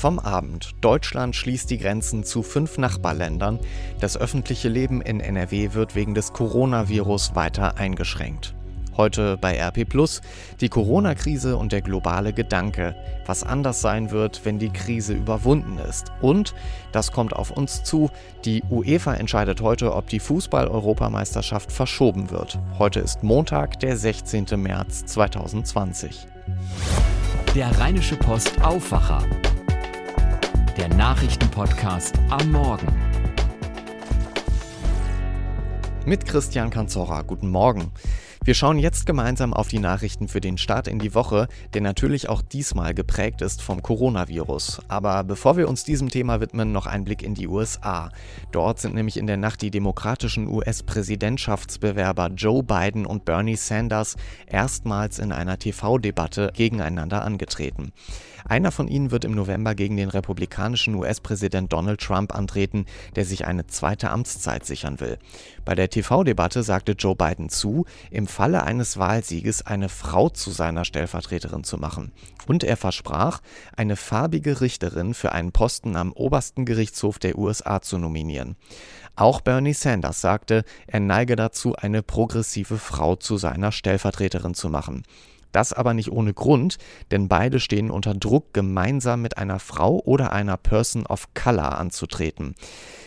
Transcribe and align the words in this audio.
Vom 0.00 0.18
Abend. 0.18 0.70
Deutschland 0.80 1.36
schließt 1.36 1.68
die 1.68 1.76
Grenzen 1.76 2.24
zu 2.24 2.42
fünf 2.42 2.78
Nachbarländern. 2.78 3.58
Das 4.00 4.16
öffentliche 4.16 4.70
Leben 4.70 5.02
in 5.02 5.20
NRW 5.20 5.74
wird 5.74 5.94
wegen 5.94 6.14
des 6.14 6.32
Coronavirus 6.32 7.34
weiter 7.34 7.76
eingeschränkt. 7.76 8.54
Heute 8.96 9.36
bei 9.36 9.58
RP 9.58 9.86
Plus 9.86 10.22
die 10.62 10.70
Corona-Krise 10.70 11.58
und 11.58 11.72
der 11.72 11.82
globale 11.82 12.32
Gedanke, 12.32 12.96
was 13.26 13.42
anders 13.42 13.82
sein 13.82 14.10
wird, 14.10 14.46
wenn 14.46 14.58
die 14.58 14.70
Krise 14.70 15.12
überwunden 15.12 15.76
ist. 15.76 16.10
Und, 16.22 16.54
das 16.92 17.12
kommt 17.12 17.36
auf 17.36 17.50
uns 17.50 17.82
zu, 17.82 18.08
die 18.46 18.62
UEFA 18.70 19.12
entscheidet 19.12 19.60
heute, 19.60 19.94
ob 19.94 20.08
die 20.08 20.20
Fußball-Europameisterschaft 20.20 21.70
verschoben 21.70 22.30
wird. 22.30 22.58
Heute 22.78 23.00
ist 23.00 23.22
Montag, 23.22 23.80
der 23.80 23.98
16. 23.98 24.46
März 24.56 25.04
2020. 25.04 26.26
Der 27.54 27.78
Rheinische 27.78 28.16
Post 28.16 28.62
Aufwacher. 28.62 29.22
Der 30.76 30.88
Nachrichtenpodcast 30.88 32.14
am 32.30 32.52
Morgen. 32.52 32.86
Mit 36.06 36.24
Christian 36.24 36.70
Kanzorra. 36.70 37.22
Guten 37.22 37.50
Morgen. 37.50 37.92
Wir 38.42 38.54
schauen 38.54 38.78
jetzt 38.78 39.04
gemeinsam 39.04 39.52
auf 39.52 39.68
die 39.68 39.80
Nachrichten 39.80 40.26
für 40.26 40.40
den 40.40 40.56
Start 40.56 40.88
in 40.88 40.98
die 40.98 41.14
Woche, 41.14 41.46
der 41.74 41.82
natürlich 41.82 42.30
auch 42.30 42.40
diesmal 42.40 42.94
geprägt 42.94 43.42
ist 43.42 43.60
vom 43.60 43.82
Coronavirus. 43.82 44.80
Aber 44.88 45.24
bevor 45.24 45.58
wir 45.58 45.68
uns 45.68 45.84
diesem 45.84 46.08
Thema 46.08 46.40
widmen, 46.40 46.72
noch 46.72 46.86
ein 46.86 47.04
Blick 47.04 47.22
in 47.22 47.34
die 47.34 47.48
USA. 47.48 48.10
Dort 48.50 48.80
sind 48.80 48.94
nämlich 48.94 49.18
in 49.18 49.26
der 49.26 49.36
Nacht 49.36 49.60
die 49.60 49.70
demokratischen 49.70 50.48
US-Präsidentschaftsbewerber 50.48 52.30
Joe 52.34 52.62
Biden 52.62 53.04
und 53.04 53.26
Bernie 53.26 53.56
Sanders 53.56 54.16
erstmals 54.46 55.18
in 55.18 55.32
einer 55.32 55.58
TV-Debatte 55.58 56.50
gegeneinander 56.54 57.22
angetreten. 57.22 57.92
Einer 58.44 58.72
von 58.72 58.88
ihnen 58.88 59.10
wird 59.10 59.24
im 59.24 59.32
November 59.32 59.74
gegen 59.74 59.96
den 59.96 60.08
republikanischen 60.08 60.94
US-Präsident 60.94 61.72
Donald 61.72 62.00
Trump 62.00 62.34
antreten, 62.34 62.86
der 63.16 63.24
sich 63.24 63.46
eine 63.46 63.66
zweite 63.66 64.10
Amtszeit 64.10 64.64
sichern 64.64 65.00
will. 65.00 65.18
Bei 65.64 65.74
der 65.74 65.90
TV-Debatte 65.90 66.62
sagte 66.62 66.92
Joe 66.92 67.14
Biden 67.14 67.48
zu, 67.48 67.84
im 68.10 68.26
Falle 68.26 68.62
eines 68.62 68.98
Wahlsieges 68.98 69.66
eine 69.66 69.88
Frau 69.88 70.28
zu 70.28 70.50
seiner 70.50 70.84
Stellvertreterin 70.84 71.64
zu 71.64 71.76
machen. 71.76 72.12
Und 72.46 72.64
er 72.64 72.76
versprach, 72.76 73.40
eine 73.76 73.96
farbige 73.96 74.60
Richterin 74.60 75.14
für 75.14 75.32
einen 75.32 75.52
Posten 75.52 75.96
am 75.96 76.12
obersten 76.12 76.64
Gerichtshof 76.64 77.18
der 77.18 77.38
USA 77.38 77.80
zu 77.82 77.98
nominieren. 77.98 78.56
Auch 79.16 79.40
Bernie 79.40 79.74
Sanders 79.74 80.20
sagte, 80.20 80.64
er 80.86 81.00
neige 81.00 81.36
dazu, 81.36 81.76
eine 81.76 82.02
progressive 82.02 82.78
Frau 82.78 83.16
zu 83.16 83.36
seiner 83.36 83.72
Stellvertreterin 83.72 84.54
zu 84.54 84.68
machen. 84.70 85.02
Das 85.52 85.72
aber 85.72 85.94
nicht 85.94 86.12
ohne 86.12 86.32
Grund, 86.32 86.78
denn 87.10 87.28
beide 87.28 87.60
stehen 87.60 87.90
unter 87.90 88.14
Druck, 88.14 88.52
gemeinsam 88.52 89.22
mit 89.22 89.38
einer 89.38 89.58
Frau 89.58 90.00
oder 90.04 90.32
einer 90.32 90.56
Person 90.56 91.06
of 91.06 91.28
Color 91.34 91.78
anzutreten. 91.78 92.54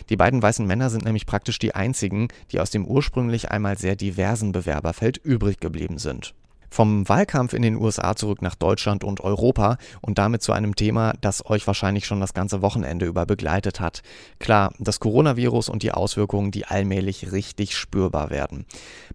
Die 0.10 0.18
beiden 0.18 0.42
weißen 0.42 0.66
Männer 0.66 0.90
sind 0.90 1.06
nämlich 1.06 1.26
praktisch 1.26 1.60
die 1.60 1.76
einzigen, 1.76 2.28
die 2.52 2.60
aus 2.60 2.70
dem 2.70 2.86
ursprünglich 2.86 3.52
einmal 3.52 3.78
sehr 3.78 3.96
diversen 3.96 4.52
Bewerberfeld 4.52 5.18
übrig 5.18 5.60
geblieben 5.60 5.98
sind. 5.98 6.34
Vom 6.74 7.08
Wahlkampf 7.08 7.54
in 7.54 7.62
den 7.62 7.76
USA 7.76 8.16
zurück 8.16 8.42
nach 8.42 8.56
Deutschland 8.56 9.04
und 9.04 9.22
Europa 9.22 9.78
und 10.02 10.18
damit 10.18 10.42
zu 10.42 10.54
einem 10.54 10.76
Thema, 10.76 11.14
das 11.22 11.46
euch 11.48 11.68
wahrscheinlich 11.68 12.08
schon 12.08 12.20
das 12.20 12.34
ganze 12.34 12.64
Wochenende 12.64 13.06
über 13.06 13.28
begleitet 13.28 13.80
hat. 13.80 14.02
Klar, 14.40 14.74
das 14.80 15.00
Coronavirus 15.00 15.70
und 15.70 15.84
die 15.84 15.92
Auswirkungen, 15.92 16.50
die 16.50 16.66
allmählich 16.66 17.32
richtig 17.32 17.78
spürbar 17.78 18.32
werden. 18.32 18.66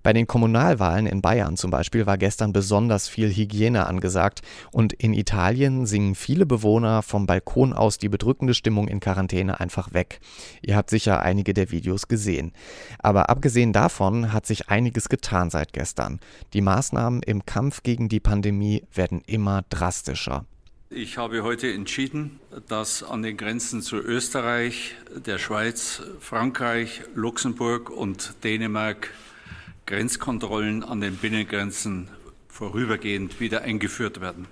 Bei 0.05 0.13
den 0.13 0.29
Kommunalwahlen 0.29 1.09
in 1.09 1.21
Bayern 1.21 1.57
zum 1.57 1.73
Beispiel 1.73 2.07
war 2.07 2.17
gestern 2.17 2.53
besonders 2.53 3.09
viel 3.09 3.29
Hygiene 3.29 3.89
angesagt 3.89 4.43
und 4.71 4.93
in 4.93 5.13
Italien 5.13 5.85
singen 5.85 6.15
viele 6.15 6.47
Bewohner 6.47 7.03
vom 7.03 7.27
Balkon 7.27 7.73
aus 7.73 7.99
die 7.99 8.09
bedrückende 8.09 8.55
Stimmung 8.55 8.87
in 8.87 9.01
Quarantäne 9.01 9.59
einfach 9.59 9.93
weg. 9.93 10.21
Ihr 10.63 10.77
habt 10.77 10.91
sicher 10.91 11.23
einige 11.23 11.55
der 11.55 11.73
Videos 11.73 12.07
gesehen. 12.07 12.53
Aber 13.01 13.31
abgesehen 13.31 13.73
davon 13.73 14.33
hat 14.33 14.47
sich 14.47 14.69
einiges 14.69 15.09
getan 15.09 15.51
seit 15.51 15.73
gestern. 15.73 16.21
Die 16.53 16.61
Maßnahmen 16.61 17.25
im 17.25 17.45
Kampf 17.49 17.83
gegen 17.83 18.11
die 18.11 18.21
Pandemie 18.21 18.85
werden 18.93 19.23
immer 19.27 19.63
drastischer. 19.71 20.45
Ich 20.91 21.17
habe 21.17 21.43
heute 21.43 21.73
entschieden, 21.73 22.41
dass 22.69 23.03
an 23.03 23.23
den 23.23 23.39
Grenzen 23.39 23.81
zu 23.81 23.97
Österreich, 23.97 24.97
der 25.15 25.39
Schweiz, 25.39 26.03
Frankreich, 26.21 27.01
Luxemburg 27.15 27.89
und 27.89 28.35
Dänemark 28.45 29.15
Grenzkontrollen 29.87 30.85
an 30.85 31.01
den 31.01 31.17
Binnengrenzen 31.17 32.09
vorübergehend 32.49 33.41
wieder 33.41 33.63
eingeführt 33.63 34.21
werden. 34.21 34.47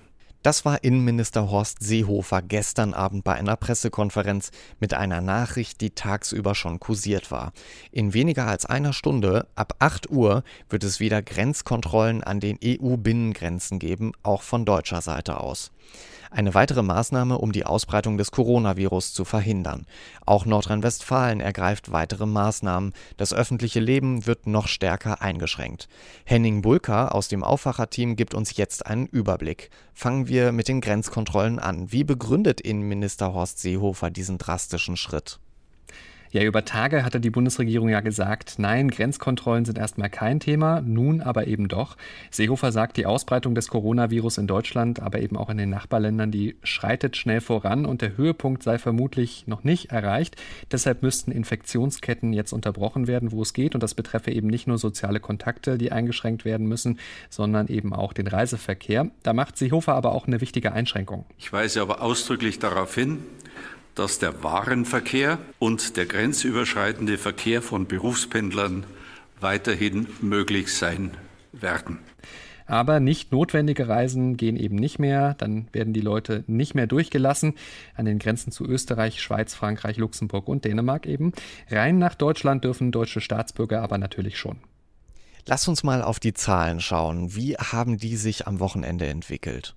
Das 0.47 0.65
war 0.65 0.85
Innenminister 0.85 1.51
Horst 1.51 1.79
Seehofer 1.83 2.41
gestern 2.41 2.95
Abend 2.95 3.25
bei 3.25 3.35
einer 3.35 3.57
Pressekonferenz 3.57 4.53
mit 4.79 4.95
einer 4.95 5.21
Nachricht, 5.21 5.81
die 5.81 5.91
tagsüber 5.91 6.55
schon 6.55 6.79
kursiert 6.79 7.33
war. 7.33 7.53
In 7.91 8.15
weniger 8.15 8.47
als 8.47 8.65
einer 8.65 8.93
Stunde, 8.93 9.49
ab 9.57 9.75
8 9.81 10.09
Uhr, 10.09 10.45
wird 10.71 10.85
es 10.85 11.01
wieder 11.01 11.21
Grenzkontrollen 11.21 12.23
an 12.23 12.39
den 12.39 12.61
EU-Binnengrenzen 12.63 13.81
geben, 13.81 14.13
auch 14.23 14.43
von 14.43 14.65
deutscher 14.65 15.01
Seite 15.01 15.41
aus. 15.41 15.73
Eine 16.31 16.55
weitere 16.55 16.83
Maßnahme, 16.83 17.39
um 17.39 17.53
die 17.53 17.65
Ausbreitung 17.65 18.19
des 18.19 18.31
Coronavirus 18.31 19.15
zu 19.15 19.25
verhindern. 19.25 19.87
Auch 20.25 20.47
Nordrhein-Westfalen 20.47 21.41
ergreift 21.41 21.93
weitere 21.93 22.27
Maßnahmen. 22.27 22.93
Das 23.17 23.33
öffentliche 23.33 23.81
Leben 23.81 24.27
wird 24.27 24.47
noch 24.47 24.69
stärker 24.69 25.23
eingeschränkt. 25.23 25.89
Henning 26.25 26.63
Bulka 26.63 27.09
aus 27.09 27.29
dem 27.29 27.45
Aufwacherteam 27.45 28.17
gibt 28.17 28.35
uns 28.35 28.57
jetzt 28.57 28.87
einen 28.87 29.07
Überblick. 29.07 29.71
Fangen 29.95 30.29
wir 30.29 30.53
mit 30.53 30.69
den 30.69 30.81
Grenzkontrollen 30.81 31.59
an. 31.59 31.93
Wie 31.93 32.05
begründet 32.05 32.61
Innenminister 32.61 33.33
Horst 33.33 33.61
Seehofer 33.61 34.11
diesen 34.11 34.39
drastischen 34.39 34.97
Schritt? 34.97 35.41
Ja, 36.37 36.43
über 36.43 36.67
Tage 36.67 37.03
hatte 37.03 37.19
die 37.19 37.31
Bundesregierung 37.31 37.89
ja 37.89 38.01
gesagt, 38.01 38.57
nein, 38.59 38.91
Grenzkontrollen 38.91 39.65
sind 39.65 39.79
erstmal 39.79 40.11
kein 40.11 40.39
Thema, 40.39 40.83
nun 40.83 41.23
aber 41.23 41.47
eben 41.47 41.67
doch. 41.67 41.97
Seehofer 42.31 42.73
sagt, 42.73 42.99
die 42.99 43.07
Ausbreitung 43.07 43.55
des 43.55 43.69
Coronavirus 43.69 44.37
in 44.37 44.47
Deutschland, 44.47 45.01
aber 45.01 45.21
eben 45.21 45.39
auch 45.39 45.49
in 45.49 45.57
den 45.57 45.71
Nachbarländern, 45.71 46.31
die 46.31 46.57
schreitet 46.63 47.17
schnell 47.17 47.41
voran 47.41 47.87
und 47.87 48.03
der 48.03 48.19
Höhepunkt 48.19 48.63
sei 48.63 48.77
vermutlich 48.77 49.47
noch 49.47 49.65
nicht 49.65 49.93
erreicht. 49.93 50.37
Deshalb 50.71 51.03
müssten 51.03 51.31
Infektionsketten 51.31 52.35
jetzt 52.35 52.53
unterbrochen 52.53 53.07
werden, 53.07 53.33
wo 53.33 53.41
es 53.41 53.55
geht. 53.55 53.75
Und 53.75 53.83
das 53.83 53.95
betreffe 53.95 54.31
eben 54.31 54.49
nicht 54.49 54.67
nur 54.67 54.77
soziale 54.77 55.21
Kontakte, 55.21 55.79
die 55.79 55.91
eingeschränkt 55.91 56.45
werden 56.45 56.67
müssen, 56.67 56.99
sondern 57.31 57.69
eben 57.69 57.95
auch 57.95 58.13
den 58.13 58.27
Reiseverkehr. 58.27 59.11
Da 59.23 59.33
macht 59.33 59.57
Seehofer 59.57 59.95
aber 59.95 60.13
auch 60.13 60.27
eine 60.27 60.43
wichtige 60.43 60.73
Einschränkung. 60.73 61.25
Ich 61.39 61.51
weise 61.51 61.81
aber 61.81 62.03
ausdrücklich 62.03 62.59
darauf 62.59 62.95
hin, 62.95 63.21
dass 63.97 64.21
der 64.21 64.45
Warenverkehr 64.45 65.39
und 65.59 65.97
der 65.97 66.07
grenzüberschreitende 66.07 67.19
Verkehr 67.19 67.63
von 67.63 67.87
Berufspendlern 67.87 68.85
weiterhin 69.41 70.07
möglich 70.21 70.73
sein 70.73 71.11
werden. 71.53 71.99
Aber 72.67 72.99
nicht 73.01 73.33
notwendige 73.33 73.89
Reisen 73.89 74.37
gehen 74.37 74.57
eben 74.57 74.77
nicht 74.77 74.99
mehr. 74.99 75.35
Dann 75.35 75.69
werden 75.73 75.93
die 75.93 76.01
Leute 76.01 76.45
nicht 76.47 76.75
mehr 76.75 76.87
durchgelassen 76.87 77.55
an 77.95 78.07
den 78.07 78.19
Grenzen 78.19 78.51
zu 78.51 78.67
Österreich, 78.67 79.23
Schweiz, 79.23 79.55
Frankreich, 79.55 79.97
Luxemburg 79.97 80.49
und 80.49 80.65
Dänemark 80.65 81.07
eben. 81.07 81.33
Rein 81.71 81.99
nach 81.99 82.15
Deutschland 82.15 82.65
dürfen 82.65 82.93
deutsche 82.93 83.21
Staatsbürger 83.21 83.83
aber 83.83 83.99
natürlich 83.99 84.37
schon. 84.39 84.59
Lass 85.47 85.69
uns 85.69 85.85
mal 85.85 86.03
auf 86.03 86.19
die 86.19 86.35
Zahlen 86.35 86.81
schauen. 86.81 87.37
Wie 87.37 87.55
haben 87.55 87.99
die 87.99 88.17
sich 88.17 88.49
am 88.49 88.59
Wochenende 88.59 89.07
entwickelt? 89.07 89.77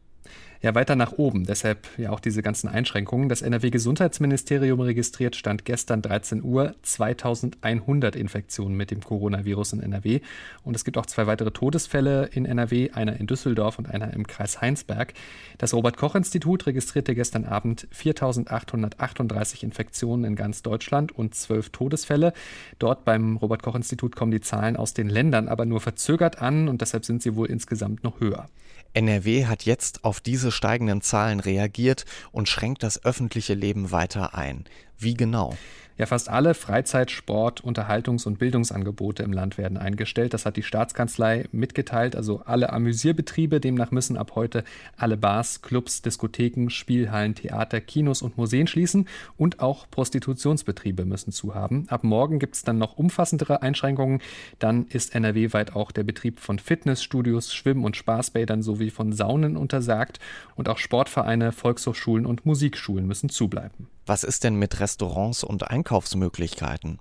Ja 0.62 0.75
weiter 0.75 0.96
nach 0.96 1.14
oben. 1.14 1.46
Deshalb 1.46 1.88
ja 1.97 2.12
auch 2.12 2.20
diese 2.20 2.42
ganzen 2.42 2.68
Einschränkungen. 2.68 3.30
Das 3.30 3.42
NRW-Gesundheitsministerium 3.42 4.80
registriert 4.80 5.36
Stand 5.36 5.66
gestern 5.66 6.02
13 6.02 6.44
Uhr 6.44 6.75
2100 6.81 8.16
Infektionen 8.16 8.75
mit 8.75 8.92
dem 8.92 9.02
Coronavirus 9.02 9.74
in 9.74 9.81
NRW. 9.81 10.22
Und 10.64 10.75
es 10.75 10.86
gibt 10.86 10.98
auch 10.98 11.06
zwei 11.06 11.28
weitere 11.28 11.52
Todesfälle 11.52 12.28
in 12.28 12.46
NRW, 12.46 12.92
einer 12.92 13.19
in 13.19 13.28
Düsseldorf 13.28 13.80
und 13.80 13.90
einer 13.90 14.14
im 14.14 14.28
Kreis 14.28 14.62
Heinsberg. 14.62 15.14
Das 15.58 15.74
Robert-Koch-Institut 15.74 16.66
registrierte 16.66 17.16
gestern 17.16 17.46
Abend 17.46 17.88
4838 17.92 19.63
Infektionen 19.63 20.25
in 20.25 20.36
ganz 20.36 20.62
Deutschland 20.62 21.12
und 21.12 21.36
zwölf 21.36 21.69
Todesfälle. 21.69 22.34
Dort 22.80 23.06
beim 23.06 23.38
Robert-Koch-Institut 23.38 24.16
kommen 24.16 24.31
die 24.31 24.42
Zahlen 24.42 24.75
aus 24.75 24.94
den 24.94 25.10
Ländern 25.10 25.48
aber 25.48 25.66
nur 25.66 25.81
verzögert 25.81 26.42
an 26.42 26.68
und 26.68 26.81
deshalb 26.81 27.06
sind 27.06 27.22
sie 27.22 27.36
wohl 27.36 27.48
insgesamt 27.48 28.04
noch 28.04 28.19
höher. 28.19 28.48
NRW 28.94 29.45
hat 29.45 29.66
jetzt 29.66 30.04
auf 30.04 30.19
diese 30.19 30.49
steigenden 30.51 31.01
Zahlen 31.01 31.40
reagiert 31.40 32.06
und 32.31 32.50
schränkt 32.50 32.84
das 32.84 33.04
öffentliche 33.06 33.54
Leben 33.54 33.92
weiter 33.92 34.36
ein. 34.36 34.66
Wie 34.98 35.13
genau? 35.13 35.57
Ja, 36.00 36.06
fast 36.06 36.30
alle 36.30 36.54
Freizeit-, 36.54 37.12
Sport-, 37.12 37.62
Unterhaltungs- 37.62 38.25
und 38.25 38.40
Bildungsangebote 38.40 39.22
im 39.22 39.34
Land 39.34 39.57
werden 39.57 39.78
eingestellt. 39.78 40.34
Das 40.34 40.46
hat 40.46 40.56
die 40.56 40.63
Staatskanzlei 40.63 41.50
mitgeteilt. 41.51 42.16
Also 42.16 42.42
alle 42.46 42.72
Amüsierbetriebe, 42.72 43.60
demnach 43.60 43.92
müssen 43.92 44.16
ab 44.16 44.31
heute 44.36 44.63
alle 44.96 45.18
Bars, 45.18 45.62
Clubs, 45.62 46.01
Diskotheken, 46.01 46.69
Spielhallen, 46.69 47.36
Theater, 47.36 47.81
Kinos 47.81 48.22
und 48.22 48.38
Museen 48.38 48.68
schließen 48.68 49.10
und 49.36 49.60
auch 49.60 49.90
Prostitutionsbetriebe 49.92 51.04
müssen 51.04 51.34
zu 51.34 51.54
haben. 51.54 51.86
Ab 51.90 52.06
morgen 52.06 52.40
gibt 52.40 52.56
es 52.56 52.63
dann 52.63 52.78
noch 52.78 52.98
umfassendere 52.98 53.62
Einschränkungen. 53.62 54.22
Dann 54.57 54.88
ist 54.88 55.13
NRW-weit 55.13 55.75
auch 55.75 55.92
der 55.92 56.06
Betrieb 56.06 56.40
von 56.40 56.60
Fitnessstudios, 56.60 57.54
Schwimm- 57.54 57.84
und 57.84 57.98
Spaßbädern 57.98 58.62
sowie 58.62 58.90
von 58.90 59.12
Saunen 59.12 59.57
untersagt 59.57 60.22
und 60.56 60.69
auch 60.69 60.78
Sportvereine, 60.78 61.51
Volkshochschulen 61.51 62.25
und 62.25 62.46
Musikschulen 62.46 63.06
müssen 63.06 63.28
zubleiben. 63.28 63.90
Was 64.10 64.24
ist 64.24 64.44
denn 64.44 64.56
mit 64.56 64.80
Restaurants 64.80 65.44
und 65.44 65.69
Einkaufsmöglichkeiten? 65.89 67.00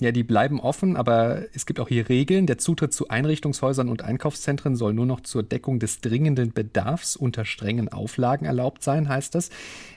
Ja, 0.00 0.12
die 0.12 0.22
bleiben 0.22 0.60
offen, 0.60 0.94
aber 0.94 1.42
es 1.52 1.66
gibt 1.66 1.80
auch 1.80 1.88
hier 1.88 2.08
Regeln. 2.08 2.46
Der 2.46 2.58
Zutritt 2.58 2.92
zu 2.92 3.08
Einrichtungshäusern 3.08 3.88
und 3.88 4.02
Einkaufszentren 4.02 4.76
soll 4.76 4.94
nur 4.94 5.06
noch 5.06 5.22
zur 5.22 5.42
Deckung 5.42 5.80
des 5.80 6.00
dringenden 6.00 6.52
Bedarfs 6.52 7.16
unter 7.16 7.44
strengen 7.44 7.88
Auflagen 7.88 8.46
erlaubt 8.46 8.84
sein, 8.84 9.08
heißt 9.08 9.34
es. 9.34 9.50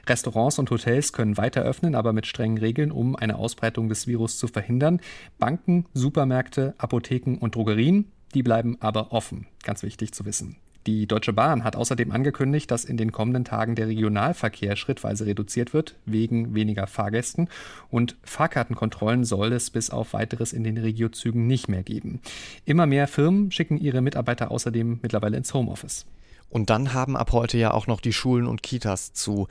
Restaurants 0.08 0.58
und 0.58 0.72
Hotels 0.72 1.14
können 1.14 1.38
weiter 1.38 1.62
öffnen, 1.62 1.94
aber 1.94 2.14
mit 2.14 2.26
strengen 2.26 2.58
Regeln, 2.58 2.92
um 2.92 3.16
eine 3.16 3.36
Ausbreitung 3.36 3.90
des 3.90 4.08
Virus 4.08 4.40
zu 4.40 4.48
verhindern. 4.48 5.00
Banken, 5.38 5.86
Supermärkte, 5.94 6.74
Apotheken 6.80 7.38
und 7.40 7.54
Drogerien, 7.54 8.12
die 8.34 8.42
bleiben 8.42 8.78
aber 8.80 9.12
offen. 9.12 9.46
Ganz 9.62 9.84
wichtig 9.84 10.14
zu 10.14 10.26
wissen. 10.26 10.56
Die 10.88 11.06
Deutsche 11.06 11.32
Bahn 11.34 11.64
hat 11.64 11.76
außerdem 11.76 12.12
angekündigt, 12.12 12.72
dass 12.72 12.86
in 12.86 12.98
den 12.98 13.12
kommenden 13.12 13.46
Tagen 13.46 13.76
der 13.76 13.88
Regionalverkehr 13.88 14.76
schrittweise 14.76 15.28
reduziert 15.28 15.74
wird, 15.74 15.96
wegen 16.06 16.56
weniger 16.56 16.88
Fahrgästen. 16.88 17.50
Und 17.90 18.16
Fahrkartenkontrollen 18.24 19.24
soll 19.24 19.54
es 19.54 19.70
bis 19.70 19.92
auf 19.92 20.14
weiteres 20.14 20.54
in 20.54 20.64
den 20.64 20.78
Regiozügen 20.78 21.46
nicht 21.46 21.68
mehr 21.68 21.84
geben. 21.84 22.20
Immer 22.66 22.88
mehr 22.88 23.08
Firmen 23.08 23.52
schicken 23.52 23.78
ihre 23.78 24.02
Mitarbeiter 24.02 24.50
außerdem 24.50 25.00
mittlerweile 25.04 25.38
ins 25.38 25.54
Homeoffice. 25.54 26.08
Und 26.50 26.70
dann 26.72 26.94
haben 26.94 27.16
ab 27.16 27.32
heute 27.32 27.60
ja 27.60 27.72
auch 27.72 27.86
noch 27.86 28.02
die 28.02 28.14
Schulen 28.14 28.48
und 28.48 28.64
Kitas 28.64 29.14
zu. 29.14 29.48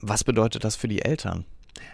Was 0.00 0.24
bedeutet 0.24 0.64
das 0.64 0.76
für 0.76 0.88
die 0.88 1.02
Eltern? 1.02 1.44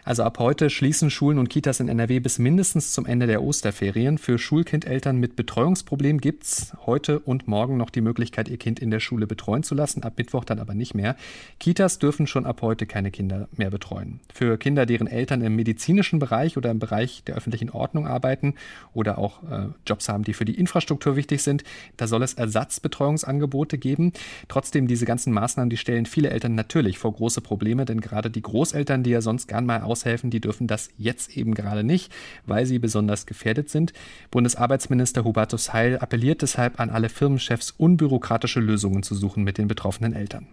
Also 0.04 0.22
ab 0.22 0.38
heute 0.38 0.70
schließen 0.70 1.10
Schulen 1.10 1.38
und 1.38 1.48
Kitas 1.48 1.80
in 1.80 1.88
NRW 1.88 2.20
bis 2.20 2.38
mindestens 2.38 2.92
zum 2.92 3.06
Ende 3.06 3.26
der 3.26 3.42
Osterferien. 3.42 4.18
Für 4.18 4.38
Schulkindeltern 4.38 5.16
mit 5.16 5.34
Betreuungsproblem 5.34 6.20
gibt 6.20 6.44
es 6.44 6.72
heute 6.86 7.18
und 7.18 7.48
morgen 7.48 7.76
noch 7.76 7.90
die 7.90 8.00
Möglichkeit, 8.00 8.48
ihr 8.48 8.56
Kind 8.56 8.78
in 8.78 8.92
der 8.92 9.00
Schule 9.00 9.26
betreuen 9.26 9.64
zu 9.64 9.74
lassen, 9.74 10.04
ab 10.04 10.14
Mittwoch 10.16 10.44
dann 10.44 10.60
aber 10.60 10.74
nicht 10.74 10.94
mehr. 10.94 11.16
Kitas 11.58 11.98
dürfen 11.98 12.28
schon 12.28 12.46
ab 12.46 12.62
heute 12.62 12.86
keine 12.86 13.10
Kinder 13.10 13.48
mehr 13.56 13.70
betreuen. 13.70 14.20
Für 14.32 14.58
Kinder, 14.58 14.86
deren 14.86 15.08
Eltern 15.08 15.42
im 15.42 15.56
medizinischen 15.56 16.20
Bereich 16.20 16.56
oder 16.56 16.70
im 16.70 16.78
Bereich 16.78 17.24
der 17.26 17.34
öffentlichen 17.34 17.70
Ordnung 17.70 18.06
arbeiten 18.06 18.54
oder 18.94 19.18
auch 19.18 19.42
äh, 19.42 19.66
Jobs 19.86 20.08
haben, 20.08 20.22
die 20.22 20.34
für 20.34 20.44
die 20.44 20.54
Infrastruktur 20.54 21.16
wichtig 21.16 21.42
sind, 21.42 21.64
da 21.96 22.06
soll 22.06 22.22
es 22.22 22.34
Ersatzbetreuungsangebote 22.34 23.76
geben. 23.76 24.12
Trotzdem, 24.46 24.86
diese 24.86 25.04
ganzen 25.04 25.32
Maßnahmen, 25.32 25.68
die 25.68 25.76
stellen 25.76 26.06
viele 26.06 26.30
Eltern 26.30 26.54
natürlich 26.54 26.98
vor 26.98 27.12
große 27.12 27.40
Probleme, 27.40 27.84
denn 27.84 28.00
gerade 28.00 28.30
die 28.30 28.42
Großeltern, 28.42 29.02
die 29.02 29.10
ja 29.10 29.20
sonst 29.20 29.48
mal 29.66 29.82
aushelfen, 29.82 30.30
die 30.30 30.40
dürfen 30.40 30.66
das 30.66 30.88
jetzt 30.96 31.36
eben 31.36 31.54
gerade 31.54 31.84
nicht, 31.84 32.12
weil 32.46 32.64
sie 32.66 32.78
besonders 32.78 33.26
gefährdet 33.26 33.68
sind. 33.68 33.92
Bundesarbeitsminister 34.30 35.24
Hubertus 35.24 35.72
Heil 35.72 35.98
appelliert 35.98 36.42
deshalb 36.42 36.80
an 36.80 36.90
alle 36.90 37.08
Firmenchefs, 37.08 37.72
unbürokratische 37.76 38.60
Lösungen 38.60 39.02
zu 39.02 39.14
suchen 39.14 39.44
mit 39.44 39.58
den 39.58 39.68
betroffenen 39.68 40.14
Eltern. 40.14 40.46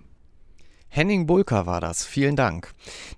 Henning 0.95 1.25
Bulker 1.25 1.65
war 1.65 1.81
das. 1.81 2.06
Vielen 2.06 2.36
Dank. 2.36 2.71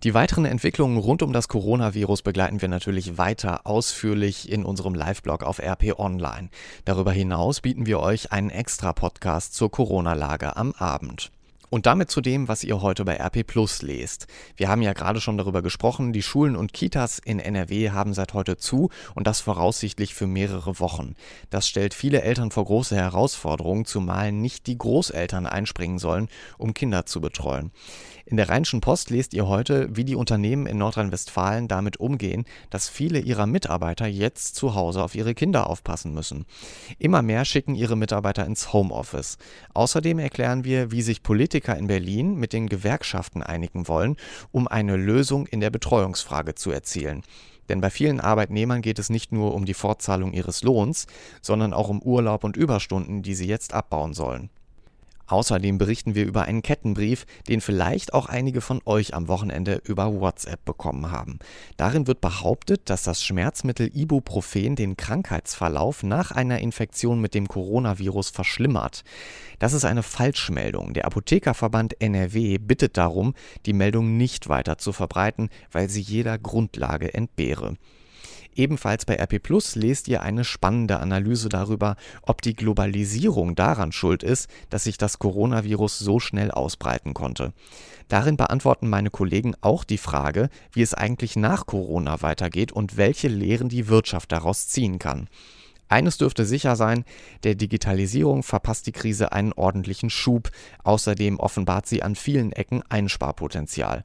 Die 0.03 0.13
weiteren 0.13 0.45
Entwicklungen 0.45 0.97
rund 0.97 1.21
um 1.21 1.33
das 1.33 1.49
Coronavirus 1.49 2.21
begleiten 2.21 2.61
wir 2.61 2.69
natürlich 2.69 3.17
weiter 3.17 3.67
ausführlich 3.67 4.49
in 4.49 4.63
unserem 4.63 4.93
Live-Blog 4.93 5.43
auf 5.43 5.59
RP 5.59 5.99
Online. 5.99 6.47
Darüber 6.85 7.11
hinaus 7.11 7.59
bieten 7.59 7.85
wir 7.85 7.99
euch 7.99 8.31
einen 8.31 8.49
extra 8.49 8.93
Podcast 8.93 9.55
zur 9.55 9.71
Corona-Lage 9.71 10.55
am 10.55 10.71
Abend. 10.71 11.31
Und 11.69 11.85
damit 11.85 12.11
zu 12.11 12.21
dem, 12.21 12.47
was 12.47 12.63
ihr 12.63 12.81
heute 12.81 13.05
bei 13.05 13.17
RP 13.17 13.45
Plus 13.45 13.81
lest. 13.81 14.27
Wir 14.55 14.69
haben 14.69 14.81
ja 14.81 14.93
gerade 14.93 15.21
schon 15.21 15.37
darüber 15.37 15.61
gesprochen, 15.61 16.13
die 16.13 16.21
Schulen 16.21 16.55
und 16.55 16.73
Kitas 16.73 17.19
in 17.19 17.39
NRW 17.39 17.91
haben 17.91 18.13
seit 18.13 18.33
heute 18.33 18.57
zu 18.57 18.89
und 19.13 19.27
das 19.27 19.41
voraussichtlich 19.41 20.13
für 20.13 20.27
mehrere 20.27 20.79
Wochen. 20.79 21.15
Das 21.49 21.67
stellt 21.67 21.93
viele 21.93 22.21
Eltern 22.21 22.51
vor 22.51 22.65
große 22.65 22.95
Herausforderungen, 22.95 23.85
zumal 23.85 24.31
nicht 24.31 24.67
die 24.67 24.77
Großeltern 24.77 25.45
einspringen 25.45 25.99
sollen, 25.99 26.29
um 26.57 26.73
Kinder 26.73 27.05
zu 27.05 27.21
betreuen. 27.21 27.71
In 28.27 28.37
der 28.37 28.49
Rheinischen 28.49 28.81
Post 28.81 29.11
lest 29.11 29.35
ihr 29.35 29.47
heute, 29.47 29.87
wie 29.95 30.03
die 30.03 30.15
Unternehmen 30.15 30.65
in 30.65 30.79
Nordrhein-Westfalen 30.79 31.67
damit 31.67 31.97
umgehen, 31.97 32.45
dass 32.71 32.89
viele 32.89 33.19
ihrer 33.19 33.45
Mitarbeiter 33.45 34.07
jetzt 34.07 34.55
zu 34.55 34.73
Hause 34.73 35.03
auf 35.03 35.13
ihre 35.13 35.35
Kinder 35.35 35.69
aufpassen 35.69 36.11
müssen. 36.11 36.45
Immer 36.97 37.21
mehr 37.21 37.45
schicken 37.45 37.75
ihre 37.75 37.95
Mitarbeiter 37.95 38.43
ins 38.43 38.73
Homeoffice. 38.73 39.37
Außerdem 39.75 40.17
erklären 40.17 40.63
wir, 40.63 40.91
wie 40.91 41.03
sich 41.03 41.21
Politiker 41.21 41.77
in 41.77 41.85
Berlin 41.85 42.33
mit 42.35 42.51
den 42.51 42.67
Gewerkschaften 42.67 43.43
einigen 43.43 43.87
wollen, 43.87 44.17
um 44.51 44.67
eine 44.67 44.95
Lösung 44.95 45.45
in 45.45 45.59
der 45.59 45.69
Betreuungsfrage 45.69 46.55
zu 46.55 46.71
erzielen. 46.71 47.21
Denn 47.69 47.79
bei 47.79 47.91
vielen 47.91 48.19
Arbeitnehmern 48.19 48.81
geht 48.81 48.97
es 48.97 49.11
nicht 49.11 49.33
nur 49.33 49.53
um 49.53 49.65
die 49.65 49.75
Fortzahlung 49.75 50.33
ihres 50.33 50.63
Lohns, 50.63 51.05
sondern 51.43 51.73
auch 51.73 51.89
um 51.89 52.01
Urlaub 52.01 52.43
und 52.43 52.57
Überstunden, 52.57 53.21
die 53.21 53.35
sie 53.35 53.47
jetzt 53.47 53.75
abbauen 53.75 54.13
sollen. 54.13 54.49
Außerdem 55.27 55.77
berichten 55.77 56.15
wir 56.15 56.25
über 56.25 56.43
einen 56.43 56.61
Kettenbrief, 56.61 57.25
den 57.47 57.61
vielleicht 57.61 58.13
auch 58.13 58.27
einige 58.27 58.61
von 58.61 58.81
euch 58.85 59.13
am 59.13 59.27
Wochenende 59.27 59.81
über 59.83 60.13
WhatsApp 60.19 60.63
bekommen 60.65 61.11
haben. 61.11 61.39
Darin 61.77 62.07
wird 62.07 62.21
behauptet, 62.21 62.89
dass 62.89 63.03
das 63.03 63.23
Schmerzmittel 63.23 63.89
Ibuprofen 63.95 64.75
den 64.75 64.97
Krankheitsverlauf 64.97 66.03
nach 66.03 66.31
einer 66.31 66.59
Infektion 66.59 67.21
mit 67.21 67.33
dem 67.33 67.47
Coronavirus 67.47 68.29
verschlimmert. 68.29 69.03
Das 69.59 69.73
ist 69.73 69.85
eine 69.85 70.03
Falschmeldung. 70.03 70.93
Der 70.93 71.05
Apothekerverband 71.05 72.01
NRW 72.01 72.57
bittet 72.57 72.97
darum, 72.97 73.33
die 73.65 73.73
Meldung 73.73 74.17
nicht 74.17 74.49
weiter 74.49 74.77
zu 74.77 74.93
verbreiten, 74.93 75.49
weil 75.71 75.89
sie 75.89 76.01
jeder 76.01 76.37
Grundlage 76.37 77.13
entbehre. 77.13 77.75
Ebenfalls 78.55 79.05
bei 79.05 79.15
RP 79.15 79.41
Plus 79.41 79.75
lest 79.75 80.07
ihr 80.07 80.21
eine 80.21 80.43
spannende 80.43 80.99
Analyse 80.99 81.49
darüber, 81.49 81.95
ob 82.21 82.41
die 82.41 82.55
Globalisierung 82.55 83.55
daran 83.55 83.91
schuld 83.91 84.23
ist, 84.23 84.49
dass 84.69 84.85
sich 84.85 84.97
das 84.97 85.19
Coronavirus 85.19 85.99
so 85.99 86.19
schnell 86.19 86.51
ausbreiten 86.51 87.13
konnte. 87.13 87.53
Darin 88.07 88.37
beantworten 88.37 88.87
meine 88.87 89.09
Kollegen 89.09 89.55
auch 89.61 89.83
die 89.83 89.97
Frage, 89.97 90.49
wie 90.71 90.81
es 90.81 90.93
eigentlich 90.93 91.35
nach 91.35 91.65
Corona 91.65 92.21
weitergeht 92.21 92.71
und 92.71 92.97
welche 92.97 93.27
Lehren 93.27 93.67
die 93.67 93.87
Wirtschaft 93.87 94.31
daraus 94.31 94.67
ziehen 94.67 94.99
kann. 94.99 95.27
Eines 95.87 96.17
dürfte 96.17 96.45
sicher 96.45 96.75
sein, 96.75 97.05
der 97.43 97.55
Digitalisierung 97.55 98.43
verpasst 98.43 98.87
die 98.87 98.91
Krise 98.91 99.31
einen 99.31 99.53
ordentlichen 99.53 100.09
Schub. 100.09 100.49
Außerdem 100.83 101.39
offenbart 101.39 101.85
sie 101.87 102.01
an 102.01 102.15
vielen 102.15 102.51
Ecken 102.51 102.83
Einsparpotenzial. 102.89 104.03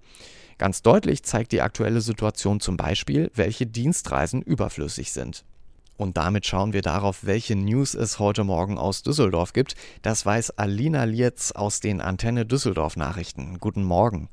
Ganz 0.58 0.82
deutlich 0.82 1.22
zeigt 1.22 1.52
die 1.52 1.62
aktuelle 1.62 2.02
Situation 2.02 2.60
zum 2.60 2.76
Beispiel, 2.76 3.30
welche 3.34 3.66
Dienstreisen 3.66 4.42
überflüssig 4.42 5.12
sind. 5.12 5.44
Und 5.96 6.16
damit 6.16 6.46
schauen 6.46 6.72
wir 6.72 6.82
darauf, 6.82 7.24
welche 7.24 7.56
News 7.56 7.94
es 7.94 8.18
heute 8.18 8.44
Morgen 8.44 8.78
aus 8.78 9.02
Düsseldorf 9.02 9.52
gibt. 9.52 9.74
Das 10.02 10.24
weiß 10.24 10.58
Alina 10.58 11.04
Lietz 11.04 11.52
aus 11.52 11.80
den 11.80 12.00
Antenne 12.00 12.46
Düsseldorf 12.46 12.96
Nachrichten. 12.96 13.58
Guten 13.58 13.84
Morgen. 13.84 14.28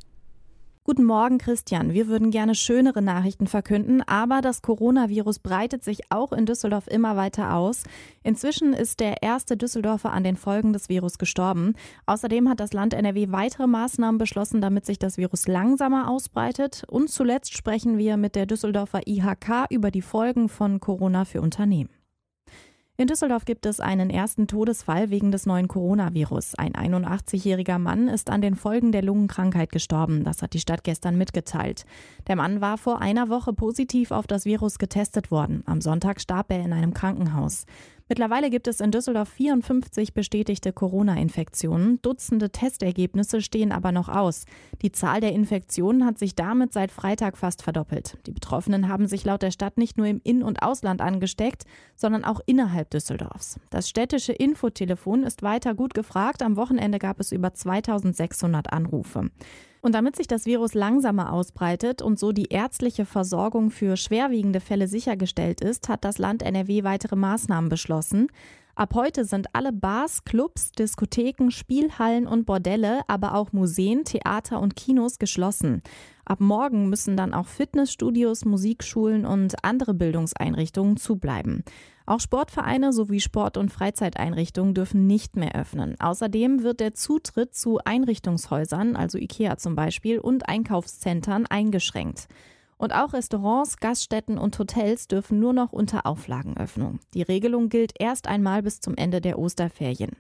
Guten 0.90 1.04
Morgen, 1.04 1.38
Christian. 1.38 1.92
Wir 1.92 2.08
würden 2.08 2.32
gerne 2.32 2.56
schönere 2.56 3.02
Nachrichten 3.02 3.48
verkünden, 3.48 4.02
aber 4.04 4.40
das 4.40 4.62
Coronavirus 4.62 5.40
breitet 5.40 5.84
sich 5.84 6.00
auch 6.12 6.32
in 6.32 6.46
Düsseldorf 6.46 6.88
immer 6.88 7.18
weiter 7.18 7.56
aus. 7.56 7.84
Inzwischen 8.24 8.72
ist 8.72 9.02
der 9.02 9.22
erste 9.22 9.58
Düsseldorfer 9.58 10.14
an 10.14 10.24
den 10.24 10.38
Folgen 10.38 10.72
des 10.72 10.88
Virus 10.88 11.18
gestorben. 11.18 11.74
Außerdem 12.06 12.48
hat 12.48 12.62
das 12.62 12.72
Land 12.72 12.94
NRW 12.94 13.34
weitere 13.34 13.68
Maßnahmen 13.68 14.18
beschlossen, 14.18 14.62
damit 14.62 14.86
sich 14.86 14.98
das 14.98 15.18
Virus 15.18 15.46
langsamer 15.50 16.10
ausbreitet. 16.10 16.86
Und 16.88 17.10
zuletzt 17.10 17.58
sprechen 17.58 17.98
wir 17.98 18.16
mit 18.16 18.36
der 18.36 18.46
Düsseldorfer 18.46 19.02
IHK 19.06 19.66
über 19.70 19.92
die 19.92 20.02
Folgen 20.02 20.48
von 20.48 20.80
Corona 20.80 21.26
für 21.26 21.42
Unternehmen. 21.42 21.97
In 23.00 23.06
Düsseldorf 23.06 23.46
gibt 23.46 23.68
es 23.68 23.80
einen 23.80 24.10
ersten 24.10 24.48
Todesfall 24.48 25.12
wegen 25.12 25.32
des 25.32 25.46
neuen 25.46 25.68
Coronavirus. 25.68 26.56
Ein 26.56 26.74
81-jähriger 26.74 27.78
Mann 27.78 28.08
ist 28.08 28.32
an 28.32 28.42
den 28.42 28.56
Folgen 28.56 28.92
der 28.92 29.04
Lungenkrankheit 29.04 29.72
gestorben. 29.72 30.24
Das 30.24 30.42
hat 30.42 30.54
die 30.54 30.60
Stadt 30.60 30.84
gestern 30.84 31.16
mitgeteilt. 31.16 31.86
Der 32.26 32.36
Mann 32.36 32.60
war 32.60 32.80
vor 32.80 33.00
einer 33.00 33.30
Woche 33.30 33.54
positiv 33.54 34.10
auf 34.10 34.26
das 34.26 34.46
Virus 34.46 34.80
getestet 34.80 35.30
worden. 35.30 35.62
Am 35.68 35.80
Sonntag 35.80 36.20
starb 36.20 36.52
er 36.52 36.66
in 36.66 36.74
einem 36.74 36.96
Krankenhaus. 36.96 37.68
Mittlerweile 38.10 38.50
gibt 38.50 38.68
es 38.68 38.80
in 38.80 38.92
Düsseldorf 38.92 39.28
54 39.30 40.14
bestätigte 40.14 40.72
Corona-Infektionen. 40.72 42.02
Dutzende 42.02 42.50
Testergebnisse 42.50 43.42
stehen 43.42 43.74
aber 43.74 43.92
noch 43.92 44.08
aus. 44.08 44.46
Die 44.82 44.94
Zahl 44.94 45.20
der 45.20 45.34
Infektionen 45.34 46.06
hat 46.06 46.18
sich 46.18 46.34
damit 46.34 46.72
seit 46.72 46.92
Freitag 46.92 47.38
fast 47.38 47.64
verdoppelt. 47.64 48.18
Die 48.26 48.32
Betroffenen 48.32 48.88
haben 48.88 49.08
sich 49.08 49.26
laut 49.26 49.42
der 49.42 49.52
Stadt 49.52 49.78
nicht 49.78 49.98
nur 49.98 50.08
im 50.08 50.22
In- 50.24 50.44
und 50.44 50.62
Ausland 50.62 51.02
angesteckt, 51.02 51.66
sondern 51.96 52.24
auch 52.24 52.40
innerhalb 52.46 52.90
Düsseldorfs. 52.92 53.60
Das 53.72 53.90
städtische 53.90 54.32
Infotelefon 54.32 55.24
ist 55.24 55.44
weiter 55.44 55.74
gut 55.74 55.94
gefragt. 55.94 56.42
Am 56.44 56.56
Wochenende 56.56 57.00
gab 57.00 57.20
es 57.20 57.34
über 57.34 57.54
2600 57.54 58.72
Anrufe. 58.72 59.32
Und 59.82 59.94
damit 59.94 60.16
sich 60.16 60.28
das 60.28 60.46
Virus 60.46 60.74
langsamer 60.74 61.32
ausbreitet 61.32 62.02
und 62.02 62.20
so 62.20 62.32
die 62.32 62.50
ärztliche 62.50 63.06
Versorgung 63.06 63.72
für 63.72 63.98
schwerwiegende 63.98 64.60
Fälle 64.60 64.88
sichergestellt 64.88 65.62
ist, 65.62 65.90
hat 65.90 66.04
das 66.04 66.18
Land 66.18 66.42
NRW 66.42 66.84
weitere 66.84 67.16
Maßnahmen 67.16 67.70
beschlossen. 67.70 68.28
Ab 68.76 68.94
heute 68.94 69.26
sind 69.26 69.48
alle 69.54 69.74
Bars, 69.74 70.24
Clubs, 70.24 70.72
Diskotheken, 70.72 71.50
Spielhallen 71.50 72.28
und 72.28 72.46
Bordelle, 72.46 73.02
aber 73.08 73.34
auch 73.34 73.52
Museen, 73.52 74.04
Theater 74.04 74.60
und 74.60 74.76
Kinos 74.76 75.18
geschlossen. 75.18 75.82
Ab 76.28 76.42
morgen 76.42 76.90
müssen 76.90 77.16
dann 77.16 77.34
auch 77.34 77.48
Fitnessstudios, 77.48 78.44
Musikschulen 78.44 79.26
und 79.26 79.64
andere 79.64 79.94
Bildungseinrichtungen 79.94 80.98
zubleiben. 80.98 81.64
Auch 82.06 82.20
Sportvereine 82.20 82.92
sowie 82.92 83.22
Sport- 83.22 83.56
und 83.56 83.72
Freizeiteinrichtungen 83.72 84.74
dürfen 84.74 85.08
nicht 85.08 85.38
mehr 85.38 85.56
öffnen. 85.56 85.96
Außerdem 86.00 86.64
wird 86.64 86.82
der 86.82 86.94
Zutritt 86.94 87.56
zu 87.56 87.80
Einrichtungshäusern, 87.86 88.98
also 88.98 89.18
IKEA 89.18 89.56
zum 89.56 89.76
Beispiel, 89.76 90.20
und 90.20 90.50
Einkaufszentren 90.50 91.46
eingeschränkt. 91.46 92.28
Und 92.76 92.94
auch 92.94 93.14
Restaurants, 93.14 93.78
Gaststätten 93.78 94.38
und 94.38 94.60
Hotels 94.60 95.08
dürfen 95.08 95.40
nur 95.40 95.54
noch 95.54 95.72
unter 95.72 96.06
Auflagenöffnung. 96.06 97.00
Die 97.14 97.22
Regelung 97.24 97.70
gilt 97.70 97.94
erst 97.98 98.28
einmal 98.28 98.64
bis 98.64 98.82
zum 98.82 98.96
Ende 98.96 99.22
der 99.22 99.40
Osterferien. 99.40 100.12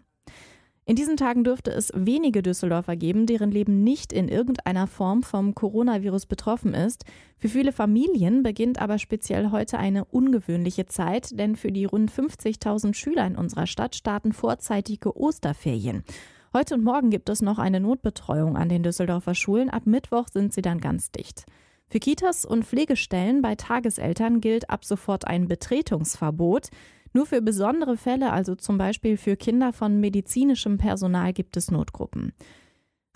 In 0.87 0.95
diesen 0.95 1.17
Tagen 1.17 1.43
dürfte 1.43 1.69
es 1.71 1.91
wenige 1.93 2.41
Düsseldorfer 2.41 2.95
geben, 2.95 3.25
deren 3.25 3.51
Leben 3.51 3.83
nicht 3.83 4.13
in 4.13 4.29
irgendeiner 4.29 4.87
Form 4.87 5.21
vom 5.21 5.53
Coronavirus 5.53 6.27
betroffen 6.27 6.73
ist. 6.73 7.03
Für 7.37 7.49
viele 7.49 7.73
Familien 7.73 8.41
beginnt 8.41 8.79
aber 8.79 8.97
speziell 8.97 9.51
heute 9.51 9.79
eine 9.79 10.05
ungewöhnliche 10.05 10.85
Zeit, 10.85 11.37
denn 11.37 11.57
für 11.57 11.73
die 11.73 11.83
rund 11.83 12.09
50.000 12.09 12.93
Schüler 12.93 13.27
in 13.27 13.35
unserer 13.35 13.67
Stadt 13.67 13.97
starten 13.97 14.31
vorzeitige 14.31 15.17
Osterferien. 15.17 16.05
Heute 16.53 16.75
und 16.75 16.85
morgen 16.85 17.09
gibt 17.09 17.27
es 17.27 17.41
noch 17.41 17.59
eine 17.59 17.81
Notbetreuung 17.81 18.55
an 18.55 18.69
den 18.69 18.81
Düsseldorfer 18.81 19.35
Schulen. 19.35 19.69
Ab 19.69 19.87
Mittwoch 19.87 20.29
sind 20.31 20.53
sie 20.53 20.61
dann 20.61 20.79
ganz 20.79 21.11
dicht. 21.11 21.43
Für 21.89 21.99
Kitas 21.99 22.45
und 22.45 22.63
Pflegestellen 22.63 23.41
bei 23.41 23.55
Tageseltern 23.55 24.39
gilt 24.39 24.69
ab 24.69 24.85
sofort 24.85 25.27
ein 25.27 25.49
Betretungsverbot. 25.49 26.69
Nur 27.17 27.25
für 27.25 27.41
besondere 27.41 27.97
Fälle, 27.97 28.31
also 28.31 28.53
zum 28.53 28.77
Beispiel 28.77 29.17
für 29.17 29.35
Kinder 29.37 29.73
von 29.73 29.99
medizinischem 29.99 30.77
Personal, 30.77 31.33
gibt 31.33 31.57
es 31.57 31.71
Notgruppen. 31.71 32.31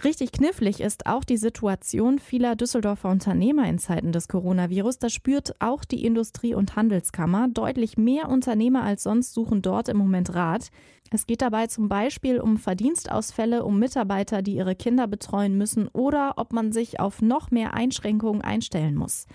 Richtig 0.03 0.31
knifflig 0.31 0.81
ist 0.81 1.05
auch 1.05 1.23
die 1.23 1.37
Situation 1.37 2.17
vieler 2.17 2.55
Düsseldorfer 2.55 3.09
Unternehmer 3.09 3.69
in 3.69 3.77
Zeiten 3.77 4.11
des 4.11 4.27
Coronavirus. 4.27 4.97
Das 4.97 5.13
spürt 5.13 5.53
auch 5.59 5.85
die 5.85 6.03
Industrie- 6.03 6.55
und 6.55 6.75
Handelskammer. 6.75 7.47
Deutlich 7.49 7.95
mehr 7.95 8.27
Unternehmer 8.29 8.81
als 8.81 9.03
sonst 9.03 9.35
suchen 9.35 9.61
dort 9.61 9.87
im 9.87 9.97
Moment 9.97 10.33
Rat. 10.33 10.71
Es 11.11 11.27
geht 11.27 11.43
dabei 11.43 11.67
zum 11.67 11.87
Beispiel 11.87 12.39
um 12.39 12.57
Verdienstausfälle, 12.57 13.63
um 13.63 13.77
Mitarbeiter, 13.77 14.41
die 14.41 14.55
ihre 14.55 14.73
Kinder 14.73 15.05
betreuen 15.05 15.59
müssen 15.59 15.87
oder 15.89 16.33
ob 16.37 16.53
man 16.53 16.71
sich 16.71 16.99
auf 16.99 17.21
noch 17.21 17.51
mehr 17.51 17.75
Einschränkungen 17.75 18.41
einstellen 18.41 18.95
muss. 18.95 19.27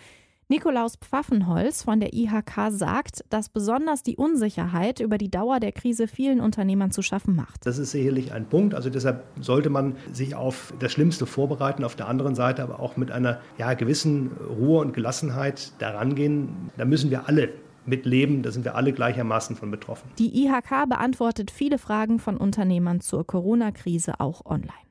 Nikolaus 0.49 0.95
Pfaffenholz 0.95 1.83
von 1.83 1.99
der 1.99 2.15
IHK 2.15 2.71
sagt, 2.71 3.25
dass 3.31 3.49
besonders 3.49 4.05
die 4.05 4.17
Unsicherheit 4.17 5.01
über 5.01 5.19
die 5.19 5.29
Dauer 5.29 5.59
der 5.59 5.73
Krise 5.73 6.07
vielen 6.07 6.41
Unternehmern 6.41 6.93
zu 6.93 7.03
schaffen 7.03 7.35
macht. 7.35 7.67
Das 7.67 7.79
ist 7.79 7.91
sicherlich 7.91 8.33
ein 8.33 8.47
Punkt. 8.47 8.73
Also 8.73 8.89
deshalb 8.89 9.25
sollte 9.41 9.71
man 9.71 9.97
sich 10.13 10.37
auf 10.37 10.73
das 10.79 10.93
Schlimmste 10.93 11.27
vorbereiten, 11.27 11.83
auf 11.83 11.97
der 11.97 12.07
anderen 12.07 12.37
Seite 12.37 12.63
aber 12.63 12.79
auch 12.79 12.97
mit 12.97 13.11
einer 13.11 13.41
ja, 13.59 13.75
gewissen 13.75 14.31
Ruhe 14.57 14.83
und 14.83 14.93
Gelassenheit 14.93 15.73
daran 15.81 16.15
gehen. 16.15 16.71
Da 16.77 16.85
müssen 16.85 17.11
wir 17.11 17.27
alle 17.27 17.49
mitleben. 17.85 18.45
Da 18.45 18.53
sind 18.53 18.65
wir 18.65 18.77
alle 18.77 18.93
gleichermaßen 18.93 19.57
von 19.57 19.73
betroffen. 19.73 20.09
Die 20.21 20.45
IHK 20.45 20.89
beantwortet 20.89 21.51
viele 21.51 21.79
Fragen 21.79 22.21
von 22.21 22.37
Unternehmern 22.37 23.01
zur 23.01 23.27
Corona-Krise 23.27 24.21
auch 24.21 24.47
online. 24.47 24.86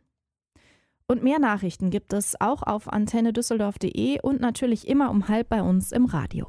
Und 1.08 1.22
mehr 1.22 1.38
Nachrichten 1.38 1.92
gibt 1.92 2.14
es 2.14 2.40
auch 2.42 2.64
auf 2.64 2.92
antennedüsseldorf.de 2.92 4.22
und 4.22 4.42
natürlich 4.42 4.88
immer 4.88 5.12
um 5.12 5.28
halb 5.28 5.50
bei 5.50 5.62
uns 5.62 5.92
im 5.92 6.06
Radio. 6.06 6.48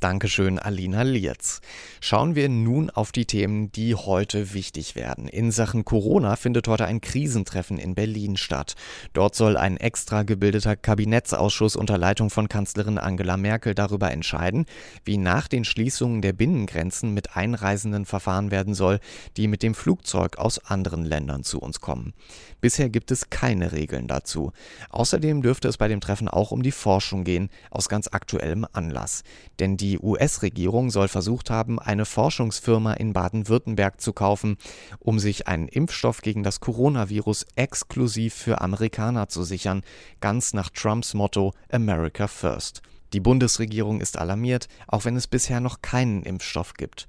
Dankeschön, 0.00 0.58
Alina 0.58 1.02
Lietz. 1.02 1.62
Schauen 2.02 2.34
wir 2.34 2.50
nun 2.50 2.90
auf 2.90 3.12
die 3.12 3.24
Themen, 3.24 3.72
die 3.72 3.94
heute 3.94 4.52
wichtig 4.52 4.94
werden. 4.94 5.26
In 5.26 5.50
Sachen 5.50 5.86
Corona 5.86 6.36
findet 6.36 6.68
heute 6.68 6.84
ein 6.84 7.00
Krisentreffen 7.00 7.78
in 7.78 7.94
Berlin 7.94 8.36
statt. 8.36 8.74
Dort 9.14 9.34
soll 9.34 9.56
ein 9.56 9.78
extra 9.78 10.22
gebildeter 10.22 10.76
Kabinettsausschuss 10.76 11.76
unter 11.76 11.96
Leitung 11.96 12.28
von 12.28 12.48
Kanzlerin 12.48 12.98
Angela 12.98 13.38
Merkel 13.38 13.74
darüber 13.74 14.10
entscheiden, 14.10 14.66
wie 15.06 15.16
nach 15.16 15.48
den 15.48 15.64
Schließungen 15.64 16.20
der 16.20 16.34
Binnengrenzen 16.34 17.14
mit 17.14 17.34
Einreisenden 17.34 18.04
verfahren 18.04 18.50
werden 18.50 18.74
soll, 18.74 19.00
die 19.38 19.48
mit 19.48 19.62
dem 19.62 19.74
Flugzeug 19.74 20.36
aus 20.36 20.58
anderen 20.58 21.06
Ländern 21.06 21.42
zu 21.42 21.58
uns 21.58 21.80
kommen. 21.80 22.12
Bisher 22.60 22.90
gibt 22.90 23.10
es 23.10 23.30
keine 23.30 23.72
Regeln 23.72 24.08
dazu. 24.08 24.52
Außerdem 24.90 25.40
dürfte 25.40 25.68
es 25.68 25.78
bei 25.78 25.88
dem 25.88 26.02
Treffen 26.02 26.28
auch 26.28 26.50
um 26.50 26.62
die 26.62 26.70
Forschung 26.70 27.24
gehen, 27.24 27.48
aus 27.70 27.88
ganz 27.88 28.08
aktuellem 28.12 28.66
Anlass. 28.72 29.22
Denn 29.58 29.78
die 29.78 29.85
US-Regierung 29.94 30.90
soll 30.90 31.08
versucht 31.08 31.50
haben, 31.50 31.78
eine 31.78 32.04
Forschungsfirma 32.04 32.94
in 32.94 33.12
Baden-Württemberg 33.12 34.00
zu 34.00 34.12
kaufen, 34.12 34.56
um 34.98 35.18
sich 35.18 35.46
einen 35.46 35.68
Impfstoff 35.68 36.20
gegen 36.20 36.42
das 36.42 36.60
Coronavirus 36.60 37.46
exklusiv 37.54 38.34
für 38.34 38.60
Amerikaner 38.60 39.28
zu 39.28 39.44
sichern, 39.44 39.82
ganz 40.20 40.52
nach 40.52 40.70
Trumps 40.70 41.14
Motto 41.14 41.52
America 41.70 42.26
First. 42.26 42.82
Die 43.12 43.20
Bundesregierung 43.20 44.00
ist 44.00 44.18
alarmiert, 44.18 44.68
auch 44.88 45.04
wenn 45.04 45.16
es 45.16 45.26
bisher 45.26 45.60
noch 45.60 45.80
keinen 45.80 46.22
Impfstoff 46.22 46.74
gibt. 46.74 47.06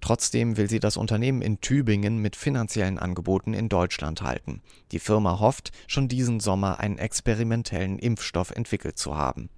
Trotzdem 0.00 0.56
will 0.56 0.68
sie 0.68 0.80
das 0.80 0.96
Unternehmen 0.96 1.42
in 1.42 1.60
Tübingen 1.60 2.18
mit 2.18 2.36
finanziellen 2.36 2.98
Angeboten 2.98 3.54
in 3.54 3.68
Deutschland 3.68 4.22
halten. 4.22 4.62
Die 4.92 4.98
Firma 4.98 5.38
hofft, 5.40 5.70
schon 5.86 6.08
diesen 6.08 6.40
Sommer 6.40 6.80
einen 6.80 6.98
experimentellen 6.98 7.98
Impfstoff 7.98 8.50
entwickelt 8.50 8.98
zu 8.98 9.16
haben. 9.16 9.48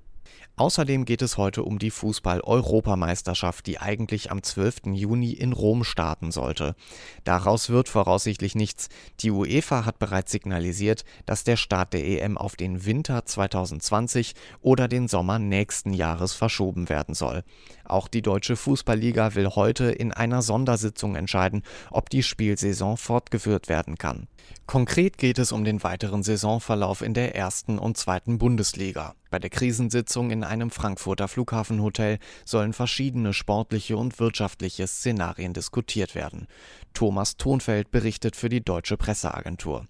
Außerdem 0.59 1.05
geht 1.05 1.21
es 1.21 1.37
heute 1.37 1.65
um 1.65 1.79
die 1.79 1.91
Fußball-Europameisterschaft, 1.91 3.67
die 3.67 3.79
eigentlich 3.79 4.31
am 4.31 4.43
12. 4.43 4.87
Juni 4.95 5.33
in 5.33 5.53
Rom 5.53 5.85
starten 5.85 6.33
sollte. 6.33 6.75
Daraus 7.25 7.69
wird 7.69 7.91
voraussichtlich 7.91 8.55
nichts. 8.55 8.89
Die 9.21 9.31
UEFA 9.31 9.85
hat 9.85 9.99
bereits 9.99 10.33
signalisiert, 10.33 11.05
dass 11.27 11.45
der 11.45 11.59
Start 11.59 11.93
der 11.93 12.07
EM 12.07 12.39
auf 12.39 12.57
den 12.57 12.87
Winter 12.87 13.27
2020 13.27 14.33
oder 14.63 14.89
den 14.89 15.09
Sommer 15.09 15.39
nächsten 15.39 15.93
Jahres 15.93 16.33
verschoben 16.33 16.89
werden 16.89 17.15
soll. 17.15 17.45
Auch 17.89 18.09
die 18.09 18.23
Deutsche 18.23 18.57
Fußballliga 18.57 19.35
will 19.35 19.49
heute 19.51 19.91
in 19.91 20.13
einer 20.13 20.43
Sondersitzung 20.43 21.17
entscheiden, 21.17 21.63
ob 21.91 22.11
die 22.11 22.23
Spielsaison 22.23 22.97
fortgeführt 22.97 23.69
werden 23.69 23.97
kann. 23.97 24.29
Konkret 24.67 25.19
geht 25.19 25.39
es 25.39 25.53
um 25.53 25.65
den 25.65 25.83
weiteren 25.83 26.23
Saisonverlauf 26.23 27.03
in 27.03 27.15
der 27.15 27.37
ersten 27.37 27.79
und 27.79 27.97
zweiten 27.97 28.39
Bundesliga. 28.39 29.15
Bei 29.31 29.39
der 29.39 29.51
Krisensitzung 29.51 30.31
in 30.31 30.45
einem 30.45 30.71
Frankfurter 30.71 31.29
Flughafenhotel 31.29 32.19
sollen 32.45 32.73
verschiedene 32.73 33.33
sportliche 33.33 33.97
und 33.97 34.19
wirtschaftliche 34.19 34.87
Szenarien 34.87 35.53
diskutiert 35.53 36.15
werden. 36.15 36.47
Thomas 36.95 37.37
Thonfeld 37.37 37.91
berichtet 37.91 38.35
für 38.35 38.49
die 38.49 38.65
Deutsche 38.65 38.97
Presseagentur. 38.97 39.87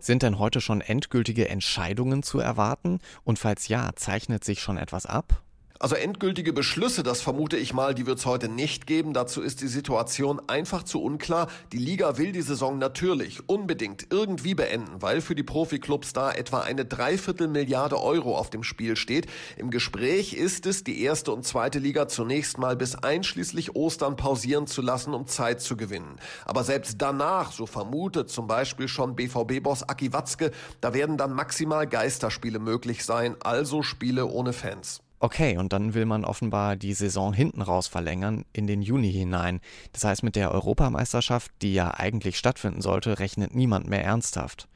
Sind 0.00 0.22
denn 0.22 0.38
heute 0.38 0.60
schon 0.60 0.80
endgültige 0.80 1.48
Entscheidungen 1.48 2.22
zu 2.22 2.38
erwarten? 2.38 3.00
Und 3.24 3.38
falls 3.38 3.68
ja, 3.68 3.90
zeichnet 3.96 4.44
sich 4.44 4.60
schon 4.60 4.78
etwas 4.78 5.06
ab? 5.06 5.42
Also 5.80 5.94
endgültige 5.94 6.52
Beschlüsse, 6.52 7.04
das 7.04 7.20
vermute 7.20 7.56
ich 7.56 7.72
mal, 7.72 7.94
die 7.94 8.04
wird 8.04 8.18
es 8.18 8.26
heute 8.26 8.48
nicht 8.48 8.88
geben. 8.88 9.12
Dazu 9.12 9.40
ist 9.40 9.60
die 9.60 9.68
Situation 9.68 10.42
einfach 10.48 10.82
zu 10.82 11.00
unklar. 11.00 11.46
Die 11.70 11.78
Liga 11.78 12.18
will 12.18 12.32
die 12.32 12.42
Saison 12.42 12.78
natürlich 12.78 13.48
unbedingt 13.48 14.08
irgendwie 14.10 14.54
beenden, 14.54 15.00
weil 15.00 15.20
für 15.20 15.36
die 15.36 15.44
Profiklubs 15.44 16.12
da 16.12 16.32
etwa 16.32 16.62
eine 16.62 16.84
Dreiviertelmilliarde 16.84 18.00
Euro 18.00 18.36
auf 18.36 18.50
dem 18.50 18.64
Spiel 18.64 18.96
steht. 18.96 19.28
Im 19.56 19.70
Gespräch 19.70 20.32
ist 20.32 20.66
es, 20.66 20.82
die 20.82 21.00
erste 21.00 21.30
und 21.30 21.44
zweite 21.44 21.78
Liga 21.78 22.08
zunächst 22.08 22.58
mal 22.58 22.74
bis 22.74 22.96
einschließlich 22.96 23.76
Ostern 23.76 24.16
pausieren 24.16 24.66
zu 24.66 24.82
lassen, 24.82 25.14
um 25.14 25.28
Zeit 25.28 25.60
zu 25.60 25.76
gewinnen. 25.76 26.16
Aber 26.44 26.64
selbst 26.64 26.96
danach, 26.98 27.52
so 27.52 27.66
vermutet 27.66 28.30
zum 28.30 28.48
Beispiel 28.48 28.88
schon 28.88 29.14
BVB-Boss 29.14 29.88
Aki 29.88 30.12
Watzke, 30.12 30.50
da 30.80 30.92
werden 30.92 31.16
dann 31.16 31.34
maximal 31.34 31.86
Geisterspiele 31.86 32.58
möglich 32.58 33.04
sein, 33.04 33.36
also 33.38 33.84
Spiele 33.84 34.26
ohne 34.26 34.52
Fans. 34.52 35.02
Okay, 35.20 35.56
und 35.56 35.72
dann 35.72 35.94
will 35.94 36.06
man 36.06 36.24
offenbar 36.24 36.76
die 36.76 36.94
Saison 36.94 37.32
hinten 37.32 37.60
raus 37.60 37.88
verlängern 37.88 38.44
in 38.52 38.68
den 38.68 38.82
Juni 38.82 39.10
hinein. 39.12 39.60
Das 39.92 40.04
heißt, 40.04 40.22
mit 40.22 40.36
der 40.36 40.52
Europameisterschaft, 40.52 41.50
die 41.60 41.74
ja 41.74 41.92
eigentlich 41.92 42.38
stattfinden 42.38 42.82
sollte, 42.82 43.18
rechnet 43.18 43.52
niemand 43.52 43.88
mehr 43.88 44.04
ernsthaft. 44.04 44.68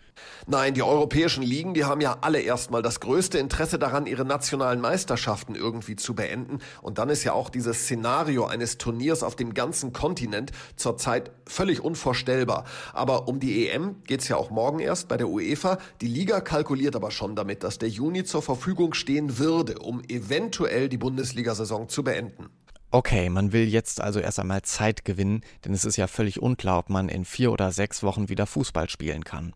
Nein, 0.46 0.74
die 0.74 0.82
europäischen 0.82 1.42
Ligen, 1.42 1.72
die 1.74 1.84
haben 1.84 2.00
ja 2.00 2.18
alle 2.20 2.40
erstmal 2.40 2.82
das 2.82 3.00
größte 3.00 3.38
Interesse 3.38 3.78
daran, 3.78 4.06
ihre 4.06 4.24
nationalen 4.24 4.80
Meisterschaften 4.80 5.54
irgendwie 5.54 5.96
zu 5.96 6.14
beenden. 6.14 6.58
Und 6.80 6.98
dann 6.98 7.08
ist 7.08 7.22
ja 7.24 7.32
auch 7.32 7.48
dieses 7.48 7.84
Szenario 7.84 8.46
eines 8.46 8.78
Turniers 8.78 9.22
auf 9.22 9.36
dem 9.36 9.54
ganzen 9.54 9.92
Kontinent 9.92 10.50
zurzeit 10.76 11.30
völlig 11.46 11.80
unvorstellbar. 11.80 12.64
Aber 12.92 13.28
um 13.28 13.38
die 13.38 13.68
EM 13.68 14.02
geht's 14.04 14.28
ja 14.28 14.36
auch 14.36 14.50
morgen 14.50 14.80
erst 14.80 15.08
bei 15.08 15.16
der 15.16 15.28
UEFA. 15.28 15.78
Die 16.00 16.08
Liga 16.08 16.40
kalkuliert 16.40 16.96
aber 16.96 17.10
schon 17.10 17.36
damit, 17.36 17.62
dass 17.62 17.78
der 17.78 17.88
Juni 17.88 18.24
zur 18.24 18.42
Verfügung 18.42 18.94
stehen 18.94 19.38
würde, 19.38 19.78
um 19.78 20.02
eventuell 20.08 20.88
die 20.88 20.98
Bundesliga-Saison 20.98 21.88
zu 21.88 22.02
beenden. 22.02 22.48
Okay, 22.94 23.30
man 23.30 23.52
will 23.52 23.66
jetzt 23.68 24.02
also 24.02 24.20
erst 24.20 24.38
einmal 24.38 24.60
Zeit 24.62 25.06
gewinnen, 25.06 25.40
denn 25.64 25.72
es 25.72 25.86
ist 25.86 25.96
ja 25.96 26.06
völlig 26.06 26.42
unklar, 26.42 26.78
ob 26.78 26.90
man 26.90 27.08
in 27.08 27.24
vier 27.24 27.50
oder 27.50 27.72
sechs 27.72 28.02
Wochen 28.02 28.28
wieder 28.28 28.46
Fußball 28.46 28.90
spielen 28.90 29.24
kann. 29.24 29.54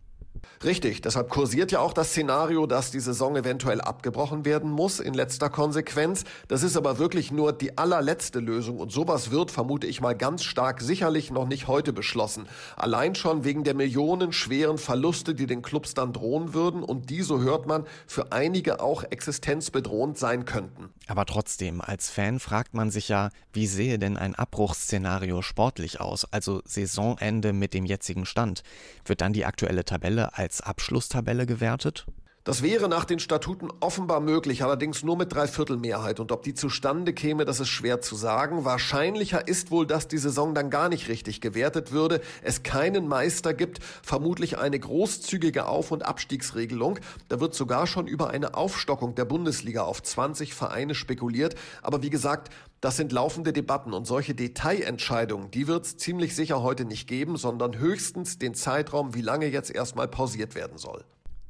Richtig, 0.63 1.01
deshalb 1.01 1.29
kursiert 1.29 1.71
ja 1.71 1.79
auch 1.79 1.93
das 1.93 2.09
Szenario, 2.09 2.65
dass 2.65 2.89
die 2.89 2.99
Saison 2.99 3.35
eventuell 3.35 3.79
abgebrochen 3.79 4.43
werden 4.43 4.71
muss 4.71 4.99
in 4.99 5.13
letzter 5.13 5.49
Konsequenz. 5.49 6.23
Das 6.47 6.63
ist 6.63 6.75
aber 6.75 6.97
wirklich 6.97 7.31
nur 7.31 7.53
die 7.53 7.77
allerletzte 7.77 8.39
Lösung 8.39 8.79
und 8.79 8.91
sowas 8.91 9.29
wird, 9.29 9.51
vermute 9.51 9.85
ich 9.85 10.01
mal 10.01 10.15
ganz 10.15 10.43
stark, 10.43 10.81
sicherlich 10.81 11.29
noch 11.29 11.47
nicht 11.47 11.67
heute 11.67 11.93
beschlossen. 11.93 12.47
Allein 12.75 13.13
schon 13.13 13.43
wegen 13.43 13.63
der 13.63 13.75
millionenschweren 13.75 14.79
Verluste, 14.79 15.35
die 15.35 15.45
den 15.45 15.61
Clubs 15.61 15.93
dann 15.93 16.11
drohen 16.11 16.55
würden 16.55 16.81
und 16.81 17.11
die, 17.11 17.21
so 17.21 17.39
hört 17.39 17.67
man, 17.67 17.85
für 18.07 18.31
einige 18.31 18.79
auch 18.79 19.03
existenzbedrohend 19.03 20.17
sein 20.17 20.45
könnten. 20.45 20.89
Aber 21.07 21.25
trotzdem, 21.25 21.79
als 21.79 22.09
Fan 22.09 22.39
fragt 22.39 22.73
man 22.73 22.91
sich 22.91 23.07
ja, 23.07 23.29
wie 23.53 23.65
sehe 23.65 23.97
denn 23.97 24.17
ein 24.17 24.35
Abbruchsszenario 24.35 25.41
sportlich 25.41 26.01
aus, 26.01 26.25
also 26.31 26.61
Saisonende 26.65 27.53
mit 27.53 27.73
dem 27.73 27.85
jetzigen 27.85 28.25
Stand? 28.25 28.61
Wird 29.05 29.21
dann 29.21 29.31
die 29.31 29.45
aktuelle 29.45 29.85
Tabelle 29.85 30.37
als 30.37 30.59
Abschlusstabelle 30.59 31.45
gewertet? 31.45 32.05
Das 32.47 32.61
wäre 32.61 32.87
nach 32.87 33.03
den 33.03 33.19
Statuten 33.19 33.67
offenbar 33.81 34.21
möglich, 34.21 34.63
allerdings 34.63 35.03
nur 35.03 35.17
mit 35.17 35.33
Dreiviertelmehrheit. 35.33 36.21
Und 36.21 36.31
ob 36.31 36.43
die 36.43 36.53
zustande 36.53 37.11
käme, 37.11 37.43
das 37.43 37.59
ist 37.59 37.67
schwer 37.67 37.99
zu 37.99 38.15
sagen. 38.15 38.63
Wahrscheinlicher 38.63 39.49
ist 39.49 39.69
wohl, 39.69 39.85
dass 39.85 40.07
die 40.07 40.17
Saison 40.17 40.55
dann 40.55 40.69
gar 40.69 40.87
nicht 40.87 41.09
richtig 41.09 41.41
gewertet 41.41 41.91
würde, 41.91 42.21
es 42.43 42.63
keinen 42.63 43.09
Meister 43.09 43.53
gibt, 43.53 43.83
vermutlich 44.01 44.57
eine 44.59 44.79
großzügige 44.79 45.65
Auf- 45.65 45.91
und 45.91 46.05
Abstiegsregelung. 46.05 46.99
Da 47.27 47.41
wird 47.41 47.53
sogar 47.53 47.85
schon 47.85 48.07
über 48.07 48.29
eine 48.29 48.53
Aufstockung 48.53 49.13
der 49.13 49.25
Bundesliga 49.25 49.81
auf 49.81 50.01
20 50.01 50.53
Vereine 50.53 50.95
spekuliert. 50.95 51.55
Aber 51.81 52.01
wie 52.01 52.09
gesagt, 52.09 52.49
das 52.79 52.95
sind 52.95 53.11
laufende 53.11 53.51
Debatten 53.51 53.91
und 53.91 54.07
solche 54.07 54.35
Detailentscheidungen, 54.35 55.51
die 55.51 55.67
wird 55.67 55.83
es 55.83 55.97
ziemlich 55.97 56.33
sicher 56.33 56.63
heute 56.63 56.85
nicht 56.85 57.09
geben, 57.09 57.35
sondern 57.35 57.77
höchstens 57.77 58.39
den 58.39 58.53
Zeitraum, 58.53 59.15
wie 59.15 59.21
lange 59.21 59.47
jetzt 59.47 59.69
erstmal 59.69 60.07
pausiert 60.07 60.55
werden 60.55 60.77
soll. 60.77 61.03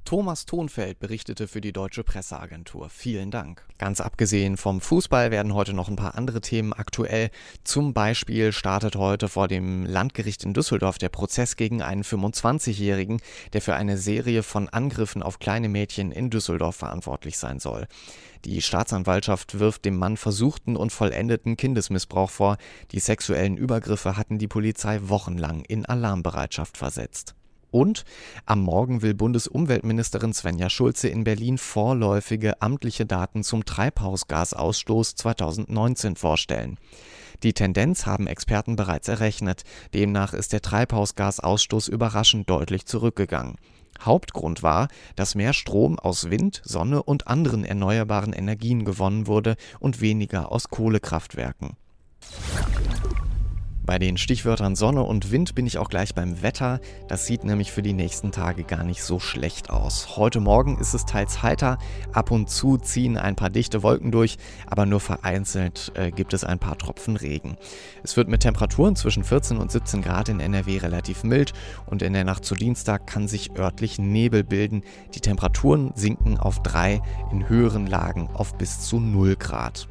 Thomas 0.08 0.46
Thonfeld 0.46 1.00
berichtete 1.00 1.50
für 1.50 1.60
die 1.60 1.74
Deutsche 1.74 2.02
Presseagentur. 2.02 2.88
Vielen 2.90 3.30
Dank. 3.30 3.66
Ganz 3.78 4.00
abgesehen 4.00 4.56
vom 4.56 4.80
Fußball 4.80 5.32
werden 5.32 5.54
heute 5.54 5.74
noch 5.74 5.90
ein 5.90 5.98
paar 5.98 6.16
andere 6.16 6.40
Themen 6.40 6.72
aktuell. 6.72 7.30
Zum 7.66 7.94
Beispiel 7.94 8.54
startet 8.54 8.96
heute 8.96 9.28
vor 9.28 9.50
dem 9.50 9.86
Landgericht 9.86 10.46
in 10.46 10.54
Düsseldorf 10.54 10.98
der 10.98 11.10
Prozess 11.10 11.58
gegen 11.58 11.82
einen 11.82 12.04
25-Jährigen, 12.04 13.20
der 13.52 13.62
für 13.62 13.76
eine 13.76 13.98
Serie 13.98 14.44
von 14.44 14.70
Angriffen 14.70 15.22
auf 15.22 15.40
kleine 15.40 15.68
Mädchen 15.68 16.14
in 16.14 16.30
Düsseldorf 16.30 16.78
verantwortlich 16.78 17.38
sein 17.38 17.60
soll. 17.60 17.86
Die 18.46 18.62
Staatsanwaltschaft 18.62 19.60
wirft 19.60 19.84
dem 19.84 19.98
Mann 19.98 20.16
versuchten 20.16 20.78
und 20.78 20.94
vollendeten 20.94 21.58
Kindesmissbrauch 21.58 22.30
vor. 22.30 22.56
Die 22.94 23.02
sexuellen 23.02 23.58
Übergriffe 23.58 24.16
hatten 24.16 24.38
die 24.38 24.48
Polizei 24.48 25.02
wochenlang 25.02 25.66
in 25.66 25.86
Alarmbereitschaft 25.86 26.78
versetzt. 26.78 27.36
Und 27.78 28.06
am 28.48 28.62
Morgen 28.62 29.04
will 29.04 29.14
Bundesumweltministerin 29.14 30.34
Svenja 30.34 30.68
Schulze 30.68 31.10
in 31.10 31.24
Berlin 31.24 31.60
vorläufige 31.60 32.60
amtliche 32.60 33.06
Daten 33.06 33.44
zum 33.44 33.66
Treibhausgasausstoß 33.66 35.14
2019 35.14 36.16
vorstellen. 36.16 36.80
Die 37.44 37.54
Tendenz 37.54 38.08
haben 38.08 38.26
Experten 38.26 38.78
bereits 38.78 39.10
errechnet. 39.10 39.62
Demnach 39.94 40.34
ist 40.34 40.54
der 40.54 40.64
Treibhausgasausstoß 40.64 41.88
überraschend 41.90 42.50
deutlich 42.50 42.88
zurückgegangen. 42.88 43.58
Hauptgrund 44.02 44.64
war, 44.64 44.88
dass 45.16 45.36
mehr 45.36 45.54
Strom 45.54 46.00
aus 46.00 46.32
Wind, 46.32 46.64
Sonne 46.66 47.04
und 47.04 47.28
anderen 47.28 47.64
erneuerbaren 47.64 48.34
Energien 48.34 48.86
gewonnen 48.86 49.28
wurde 49.28 49.56
und 49.80 50.02
weniger 50.02 50.52
aus 50.52 50.70
Kohlekraftwerken. 50.70 51.78
Bei 53.88 54.00
den 54.00 54.18
Stichwörtern 54.18 54.76
Sonne 54.76 55.04
und 55.04 55.32
Wind 55.32 55.56
bin 55.56 55.66
ich 55.66 55.78
auch 55.78 55.88
gleich 55.88 56.14
beim 56.14 56.42
Wetter. 56.42 56.82
Das 57.08 57.26
sieht 57.26 57.46
nämlich 57.46 57.72
für 57.72 57.82
die 57.82 57.94
nächsten 57.94 58.34
Tage 58.34 58.66
gar 58.66 58.84
nicht 58.84 59.02
so 59.02 59.18
schlecht 59.18 59.70
aus. 59.70 60.18
Heute 60.18 60.42
Morgen 60.42 60.78
ist 60.78 60.94
es 60.94 61.06
teils 61.06 61.42
heiter, 61.42 61.78
ab 62.12 62.30
und 62.30 62.50
zu 62.50 62.78
ziehen 62.78 63.18
ein 63.18 63.38
paar 63.38 63.50
dichte 63.50 63.84
Wolken 63.84 64.12
durch, 64.12 64.40
aber 64.66 64.86
nur 64.86 65.00
vereinzelt 65.00 65.94
äh, 65.96 66.12
gibt 66.12 66.34
es 66.34 66.44
ein 66.44 66.60
paar 66.60 66.78
Tropfen 66.78 67.16
Regen. 67.16 67.56
Es 68.04 68.18
wird 68.18 68.28
mit 68.28 68.42
Temperaturen 68.42 68.98
zwischen 68.98 69.24
14 69.24 69.56
und 69.56 69.72
17 69.72 70.02
Grad 70.02 70.28
in 70.28 70.42
NRW 70.42 70.80
relativ 70.80 71.24
mild 71.24 71.54
und 71.86 72.02
in 72.02 72.12
der 72.12 72.26
Nacht 72.26 72.44
zu 72.44 72.56
Dienstag 72.56 73.08
kann 73.08 73.30
sich 73.30 73.58
örtlich 73.58 74.00
Nebel 74.00 74.44
bilden. 74.44 74.84
Die 75.16 75.22
Temperaturen 75.22 75.94
sinken 75.96 76.38
auf 76.38 76.62
3, 76.62 77.02
in 77.32 77.48
höheren 77.48 77.88
Lagen 77.88 78.28
auf 78.34 78.58
bis 78.58 78.82
zu 78.82 79.00
0 79.00 79.38
Grad. 79.38 79.88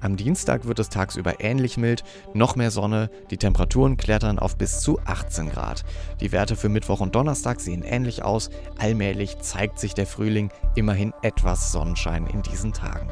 Am 0.00 0.16
Dienstag 0.16 0.66
wird 0.66 0.78
es 0.78 0.88
tagsüber 0.88 1.40
ähnlich 1.40 1.76
mild, 1.76 2.04
noch 2.32 2.56
mehr 2.56 2.70
Sonne, 2.70 3.10
die 3.30 3.36
Temperaturen 3.36 3.98
klettern 3.98 4.38
auf 4.38 4.56
bis 4.56 4.80
zu 4.80 4.98
18 5.04 5.50
Grad. 5.50 5.84
Die 6.20 6.32
Werte 6.32 6.56
für 6.56 6.70
Mittwoch 6.70 7.00
und 7.00 7.14
Donnerstag 7.14 7.60
sehen 7.60 7.82
ähnlich 7.82 8.22
aus, 8.22 8.48
allmählich 8.78 9.38
zeigt 9.40 9.78
sich 9.78 9.92
der 9.92 10.06
Frühling, 10.06 10.50
immerhin 10.74 11.12
etwas 11.22 11.70
Sonnenschein 11.72 12.26
in 12.26 12.40
diesen 12.42 12.72
Tagen. 12.72 13.08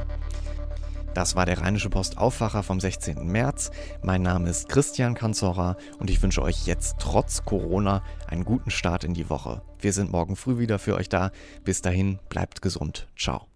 Das 1.12 1.36
war 1.36 1.46
der 1.46 1.60
Rheinische 1.60 1.90
Post 1.90 2.16
Aufwacher 2.16 2.62
vom 2.62 2.80
16. 2.80 3.26
März. 3.26 3.70
Mein 4.02 4.22
Name 4.22 4.48
ist 4.48 4.68
Christian 4.68 5.14
Kanzora 5.14 5.76
und 5.98 6.10
ich 6.10 6.22
wünsche 6.22 6.42
euch 6.42 6.66
jetzt 6.66 6.96
trotz 7.00 7.44
Corona 7.44 8.02
einen 8.28 8.44
guten 8.44 8.70
Start 8.70 9.04
in 9.04 9.14
die 9.14 9.28
Woche. 9.28 9.62
Wir 9.80 9.92
sind 9.92 10.12
morgen 10.12 10.36
früh 10.36 10.58
wieder 10.58 10.78
für 10.78 10.94
euch 10.94 11.08
da. 11.08 11.32
Bis 11.64 11.82
dahin, 11.82 12.18
bleibt 12.28 12.62
gesund. 12.62 13.08
Ciao. 13.16 13.46